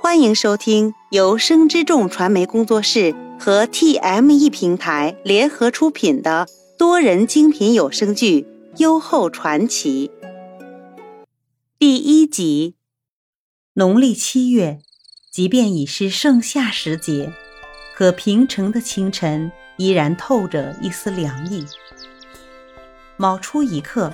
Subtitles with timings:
[0.00, 6.46] 欢迎收听由生之众传媒工作室和 TME 平台联合出品的
[6.78, 8.42] 多人精品有声剧
[8.76, 10.10] 《优厚传奇》
[11.78, 12.74] 第一集。
[13.74, 14.78] 农历七月，
[15.32, 17.32] 即便已是盛夏时节，
[17.94, 21.64] 可平城的清晨依然透着一丝凉意。
[23.16, 24.12] 卯初一刻，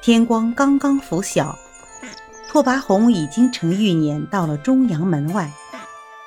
[0.00, 1.58] 天光刚刚拂晓。
[2.48, 5.52] 拓跋宏已经乘玉辇到了中阳门外，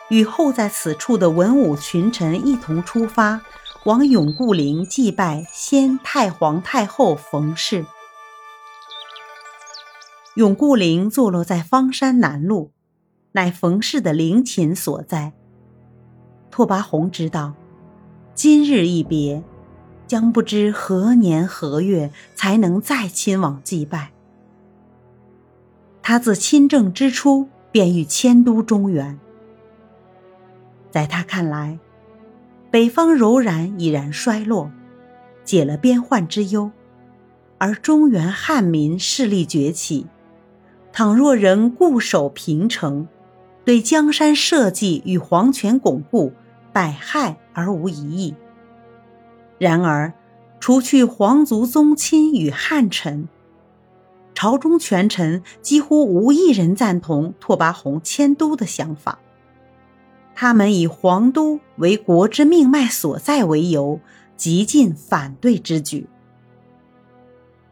[0.09, 3.41] 与候在此处的文武群臣一同出发，
[3.85, 7.85] 往永固陵祭拜先太皇太后冯氏。
[10.35, 12.69] 永固陵坐落在方山南麓，
[13.31, 15.33] 乃冯氏的陵寝所在。
[16.51, 17.53] 拓跋宏知道，
[18.35, 19.43] 今日一别，
[20.05, 24.11] 将不知何年何月才能再亲往祭拜。
[26.09, 29.19] 他自亲政之初便欲迁都中原，
[30.89, 31.77] 在他看来，
[32.71, 34.71] 北方柔然已然衰落，
[35.43, 36.71] 解了边患之忧，
[37.59, 40.07] 而中原汉民势力崛起。
[40.91, 43.07] 倘若仍固守平城，
[43.63, 46.33] 对江山社稷与皇权巩固
[46.73, 48.33] 百害而无一益。
[49.59, 50.11] 然而，
[50.59, 53.29] 除去皇族宗亲与汉臣。
[54.41, 59.19] 朝中权臣几乎无一人赞同拓跋宏迁都的想法，
[60.33, 63.99] 他们以皇都为国之命脉所在为由，
[64.37, 66.07] 极尽反对之举。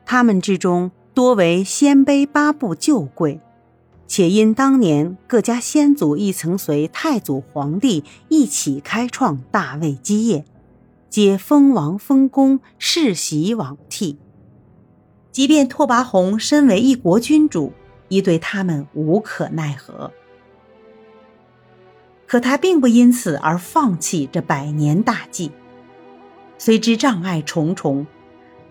[0.05, 3.39] 他们之中多为鲜卑八部旧贵，
[4.05, 10.43] 且因当年各家先祖亦曾随太祖皇帝一起开创大魏基业，
[11.09, 14.17] 皆封王封公，世袭罔替。
[15.37, 17.71] 即便拓跋宏身为一国君主，
[18.07, 20.11] 亦对他们无可奈何。
[22.25, 25.51] 可他并不因此而放弃这百年大计。
[26.57, 28.07] 虽知障碍重重，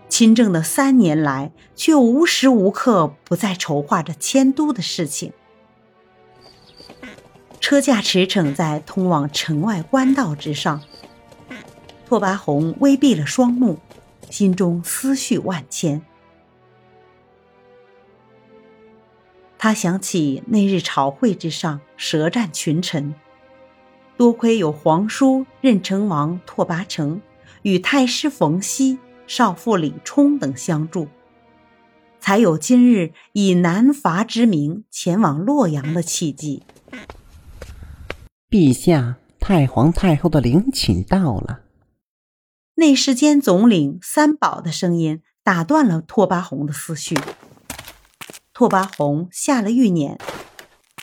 [0.09, 5.31] 亲政的三年来，却无时无刻不在筹划着迁都的事情。
[7.61, 10.81] 车驾驰骋在通往城外官道之上，
[12.05, 13.79] 拓跋宏微闭了双目，
[14.29, 16.01] 心中思绪万千。
[19.67, 23.13] 他想起那日朝会之上，舌战群臣，
[24.15, 27.21] 多亏有皇叔任城王拓跋成
[27.63, 31.09] 与太师冯熙、少傅李冲等相助，
[32.21, 36.63] 才有今日以南伐之名前往洛阳的契机。
[38.49, 41.63] 陛下，太皇太后的陵寝到了。
[42.75, 47.17] 内侍监总领三宝的声音打断了拓跋宏的思绪。
[48.57, 50.17] 拓跋宏下了玉辇，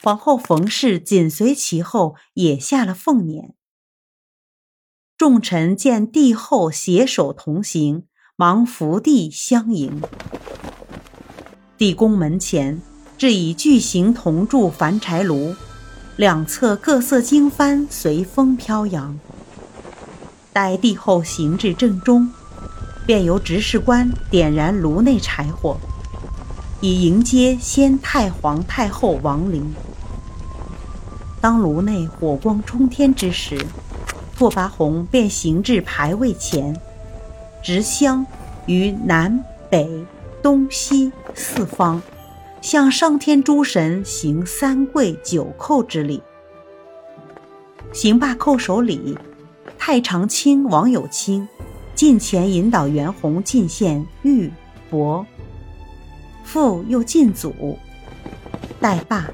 [0.03, 3.53] 皇后冯氏紧随其后，也下了凤辇。
[5.17, 10.03] 众臣见帝后携手同行，忙伏地相迎。
[11.79, 12.83] 地宫门前
[13.17, 15.55] 置以巨型铜铸凡柴炉，
[16.17, 19.17] 两侧各色经幡随风飘扬。
[20.53, 22.33] 待帝后行至正中，
[23.07, 25.79] 便由执事官点燃炉内柴火。
[26.85, 29.75] 以迎接先太皇太后亡灵。
[31.41, 33.59] 当炉内火光冲天之时，
[34.37, 36.79] 拓跋宏便行至牌位前，
[37.63, 38.27] 执香
[38.67, 39.89] 于南北
[40.43, 42.03] 东西四方，
[42.61, 46.23] 向上天诸神行三跪九叩之礼。
[47.95, 49.17] 行罢叩首礼，
[49.79, 51.49] 太常卿王有卿
[51.95, 54.53] 近前引导袁弘进献玉
[54.91, 55.25] 帛。
[56.45, 57.79] 父又进祖，
[58.81, 59.29] 待罢，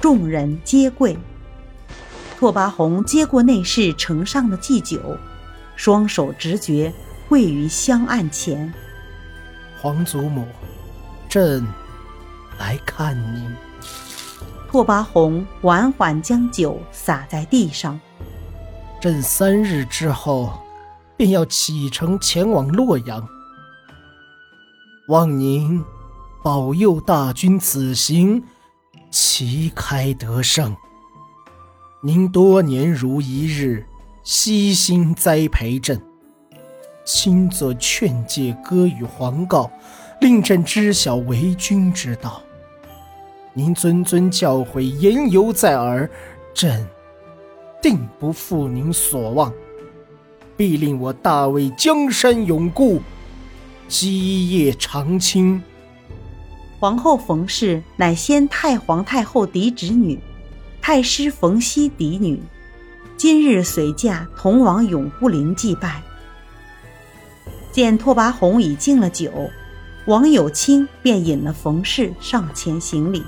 [0.00, 1.18] 众人皆跪。
[2.38, 5.16] 拓跋宏接过内侍呈上的祭酒，
[5.74, 6.92] 双手直觉
[7.28, 8.72] 跪于香案前。
[9.80, 10.46] 皇祖母，
[11.28, 11.66] 朕
[12.58, 13.54] 来看您。
[14.68, 18.00] 拓跋宏缓缓将酒洒在地上。
[19.00, 20.62] 朕三日之后，
[21.16, 23.26] 便要启程前往洛阳，
[25.08, 25.82] 望您。
[26.42, 28.42] 保佑大军此行
[29.12, 30.76] 旗开得胜。
[32.02, 33.86] 您多年如一日，
[34.24, 36.02] 悉心栽培朕，
[37.04, 39.70] 亲自劝诫歌与皇告，
[40.20, 42.42] 令朕知晓为君之道。
[43.54, 46.10] 您谆谆教诲，言犹在耳，
[46.52, 46.84] 朕
[47.80, 49.52] 定不负您所望，
[50.56, 53.00] 必令我大魏江山永固，
[53.86, 55.62] 基业长青。
[56.82, 60.18] 皇后冯氏乃先太皇太后嫡侄女，
[60.80, 62.42] 太师冯熙嫡女，
[63.16, 66.02] 今日随驾同往永固陵祭拜。
[67.70, 69.30] 见拓跋宏已敬了酒，
[70.06, 73.22] 王有清便引了冯氏上前行礼。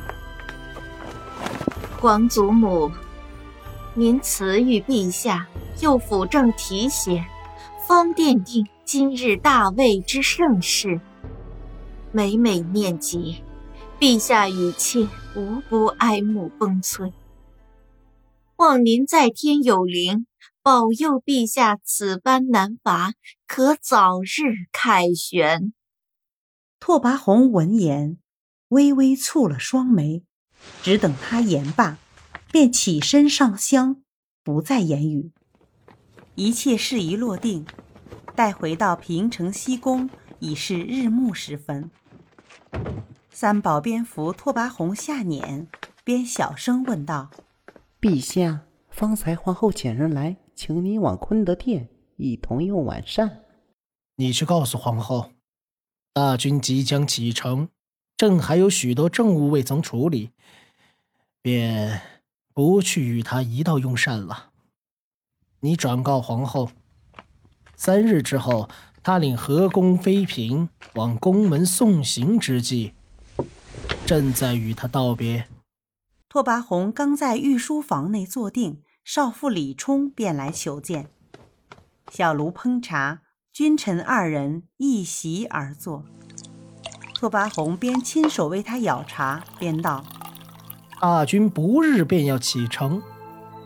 [2.01, 2.91] 皇祖母，
[3.95, 5.47] 您赐予陛下，
[5.79, 7.25] 又辅政提携，
[7.87, 11.01] 方奠定今日大魏之盛世。
[12.17, 13.43] 每每念及，
[13.99, 17.13] 陛下与妾无不哀慕崩摧。
[18.55, 20.29] 望您在天有灵，
[20.63, 23.15] 保佑陛下此般难伐，
[23.49, 25.73] 可早日凯旋。
[26.79, 28.19] 拓跋宏闻言，
[28.69, 30.23] 微微蹙了双眉。
[30.85, 31.99] 只等他言罢，
[32.53, 34.01] 便起身上香，
[34.45, 35.33] 不再言语。
[36.37, 37.67] 一切事宜落定，
[38.37, 40.09] 待回到平城西宫，
[40.39, 41.91] 已是日暮时分。
[43.45, 45.67] 三宝蝙蝠拓跋宏下辇，
[46.03, 47.29] 边小声问道
[48.01, 53.43] ：“陛下，方才皇后遣人来，请你往坤德殿一同用晚膳。
[54.17, 55.33] 你去告诉皇后，
[56.15, 57.69] 大军即将启程。”
[58.17, 60.31] 朕还有许多政务未曾处理，
[61.43, 62.01] 便
[62.55, 64.53] 不去与他一道用膳了。
[65.61, 66.71] 你转告皇后，
[67.77, 68.71] 三日之后，
[69.03, 72.94] 他领和宫妃嫔往宫门送行之际，
[74.07, 75.49] 朕在与他道别。
[76.29, 81.09] 拓跋宏刚在御书房内坐定，少妇李冲便来求见。
[82.11, 83.23] 小炉烹茶，
[83.53, 86.05] 君臣二人一席而坐。
[87.15, 90.05] 拓跋宏边亲手为他舀茶，边道
[91.01, 93.01] ：“大军不日便要启程，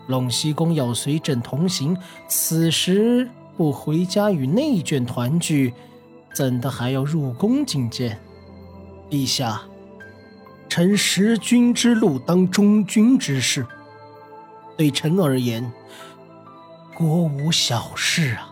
[0.08, 1.96] 陇西公要随朕同行。
[2.29, 5.75] 此时不回家与内眷团聚，
[6.32, 8.20] 怎的还要入宫觐见？
[9.11, 9.62] 陛下，
[10.69, 13.67] 臣识君之路，当忠君之事。
[14.76, 15.73] 对臣而言，
[16.94, 18.50] 国无小事啊。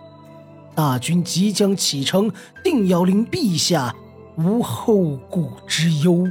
[0.75, 2.31] 大军即将启程，
[2.65, 3.95] 定要令陛下。”
[4.39, 6.31] 无后顾之忧，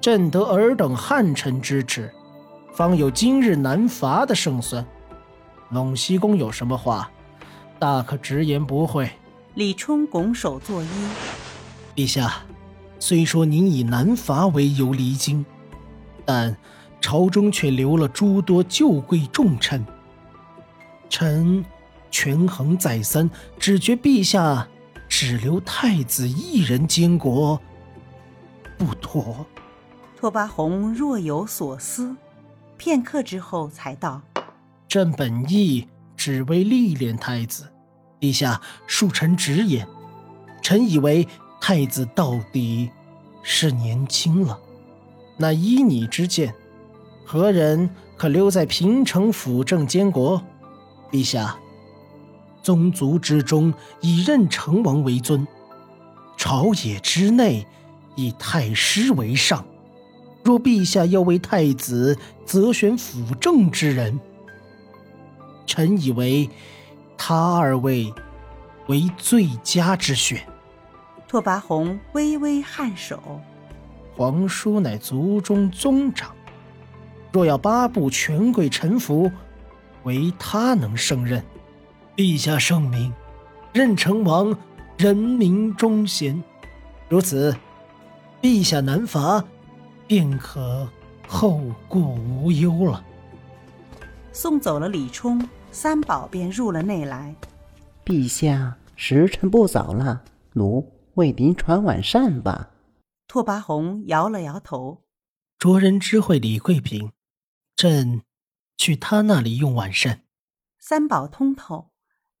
[0.00, 2.12] 朕得尔等汉臣支持，
[2.74, 4.84] 方有今日南伐的胜算。
[5.70, 7.08] 陇西公有什么话，
[7.78, 9.08] 大可直言不讳。
[9.54, 10.86] 李冲拱手作揖
[11.94, 12.42] ：“陛下，
[13.04, 15.44] 虽说您以南伐为由离京，
[16.24, 16.56] 但
[17.00, 19.84] 朝中却留了诸多旧贵重臣。
[21.10, 21.64] 臣
[22.12, 23.28] 权衡再三，
[23.58, 24.68] 只觉陛下。”
[25.14, 27.60] 只留太子一人监国，
[28.78, 29.44] 不妥。
[30.16, 32.16] 拓跋宏若有所思，
[32.78, 34.22] 片刻之后才道
[34.88, 37.70] ：“朕本意只为历练太子，
[38.20, 39.86] 陛下恕臣直言，
[40.62, 41.28] 臣以为
[41.64, 42.90] 太子到底
[43.40, 44.58] 是年轻了。
[45.36, 46.52] 那依你之见，
[47.24, 50.42] 何人可留在平城辅政监国？
[51.12, 51.56] 陛下。”
[52.64, 55.46] 宗族之中，以任成王为尊；
[56.36, 57.64] 朝野之内，
[58.16, 59.64] 以太师为上。
[60.42, 64.18] 若陛下要为太子择选辅政之人，
[65.64, 66.50] 臣以为
[67.16, 68.12] 他二位
[68.88, 70.44] 为最佳之选。
[71.32, 73.18] 拓跋宏微微颔首
[74.14, 76.36] ：“皇叔乃族中宗长，
[77.32, 79.32] 若要八部权贵臣服，
[80.02, 81.42] 唯他能胜任。”
[82.14, 83.10] 陛下圣明，
[83.72, 84.54] 任成王
[84.98, 86.44] 人民忠贤，
[87.08, 87.56] 如此，
[88.42, 89.42] 陛下南伐，
[90.06, 90.86] 便可
[91.26, 93.02] 后顾无忧了。
[94.32, 97.34] 送走了李冲，三宝便入了内来。
[98.04, 100.20] 陛下，时辰不早了，
[100.52, 102.70] 奴为您传晚膳吧。
[103.28, 105.04] 拓跋宏摇了摇头
[105.58, 107.12] ：“着人知会李贵嫔，
[107.76, 108.22] 朕
[108.78, 110.24] 去他那里用晚膳。”
[110.80, 111.92] 三宝通透。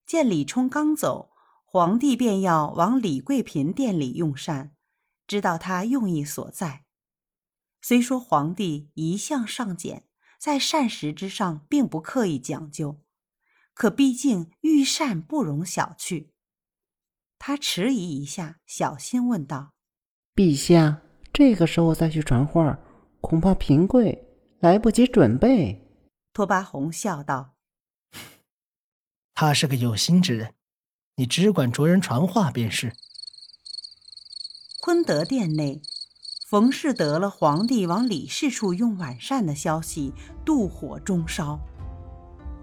[0.04, 1.30] 见李冲刚走，
[1.64, 4.74] 皇帝便要往李贵嫔店里用膳，
[5.26, 6.84] 知道他用意所在。
[7.80, 10.06] 虽说皇帝一向尚俭，
[10.38, 13.00] 在膳食之上并不刻意讲究，
[13.72, 16.31] 可毕竟御膳不容小觑。
[17.44, 19.72] 他迟疑一下，小心问道
[20.32, 22.78] ：“陛下，这个时候再去传话，
[23.20, 24.28] 恐怕平贵
[24.60, 25.84] 来不及准备。”
[26.32, 27.54] 拓跋宏笑道。
[29.34, 30.54] 他是个有心之人，
[31.16, 32.92] 你只管着人传话便是。
[34.80, 35.82] 坤德殿内，
[36.46, 40.14] 冯氏得了皇帝往李氏处用晚膳的消息，
[40.46, 41.58] 妒火中烧。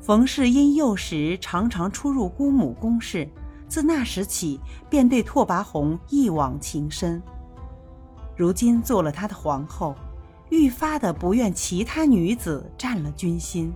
[0.02, 3.30] 冯氏因幼时常常出入姑母宫室，
[3.70, 4.60] 自那时起
[4.90, 7.22] 便对拓跋宏一往情深。
[8.36, 9.96] 如今做了他的皇后，
[10.50, 13.72] 愈发的不愿其他女子占了军心。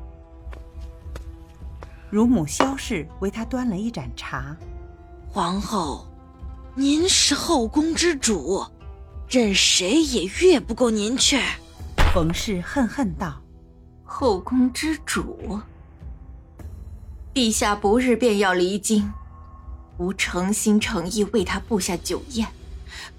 [2.10, 4.56] 乳母萧氏为他端了一盏茶。
[5.30, 6.06] 皇后，
[6.76, 8.64] 您是后宫之主，
[9.28, 11.40] 任谁也越不过您去。
[12.14, 13.42] 冯氏恨恨道
[14.06, 15.60] ：“后宫之主，
[17.34, 19.12] 陛下不日便要离京，
[19.98, 22.48] 吾诚心诚意为他布下酒宴，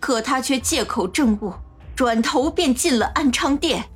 [0.01, 1.53] 可他却借口政务，
[1.95, 3.89] 转头便进了安昌殿。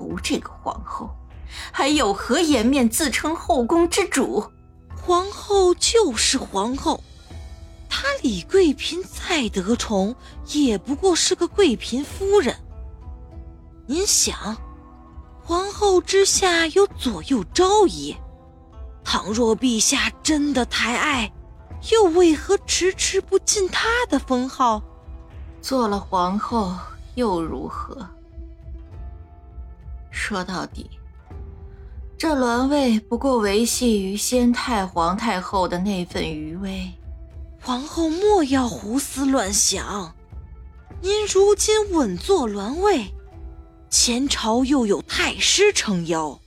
[0.00, 1.10] 吾这个皇后。”
[1.70, 4.44] 还有何颜面自称后宫之主？
[4.96, 7.00] 皇后就是皇后，
[7.88, 10.16] 她李贵嫔再得宠，
[10.52, 12.56] 也不过是个贵嫔夫人。
[13.86, 14.56] 您想，
[15.44, 18.16] 皇后之下有左右昭仪，
[19.04, 21.30] 倘若陛下真的太爱，
[21.92, 24.82] 又为何迟迟不进她的封号？
[25.60, 26.74] 做了皇后
[27.14, 28.06] 又如何？
[30.10, 30.90] 说到底。
[32.16, 36.90] 这銮位不过维系于先太皇太后的那份余威，
[37.60, 40.14] 皇后莫要胡思乱想。
[41.02, 43.12] 您如今稳坐銮位，
[43.90, 46.40] 前朝又有太师撑腰，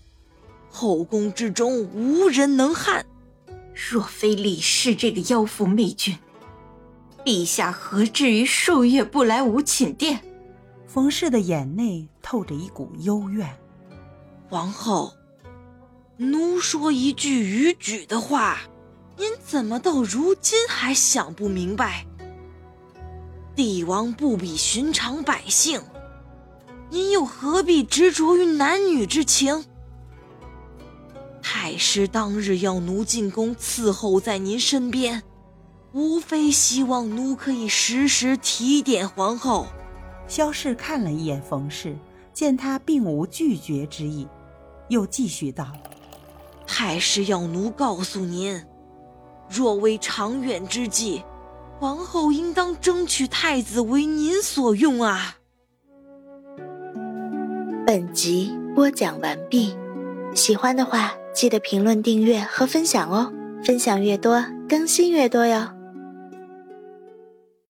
[0.72, 3.06] 后宫之中无人能撼。
[3.78, 6.18] 若非李氏这个妖妇媚君，
[7.24, 10.20] 陛下何至于数月不来吾寝殿？
[10.88, 13.48] 冯氏的眼内透着一股幽怨。
[14.50, 15.14] 皇后。
[16.20, 18.62] 奴说一句逾矩的话，
[19.16, 22.08] 您怎么到如今还想不明白？
[23.56, 25.80] 帝王不比寻常百姓，
[26.90, 29.64] 您又何必执着于男女之情？
[31.60, 35.24] 太师当日要奴进宫伺候在您身边，
[35.92, 39.66] 无非希望奴可以时时提点皇后。
[40.28, 41.98] 萧氏看了一眼冯氏，
[42.32, 44.28] 见他并无拒绝之意，
[44.90, 45.74] 又继续道。
[46.68, 48.64] 太师要奴告诉您，
[49.50, 51.24] 若为长远之计，
[51.80, 55.38] 皇后应当争取太子为您所用啊。
[57.84, 59.76] 本集播讲完毕，
[60.36, 63.32] 喜欢的话记得评论、订阅和分享哦，
[63.64, 65.77] 分享越多，更新越多哟。